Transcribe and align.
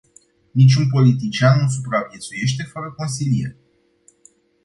Niciun 0.51 0.89
politician 0.89 1.61
nu 1.61 1.67
supraviețuiește 1.69 2.63
fără 2.63 2.93
consilieri. 2.97 3.57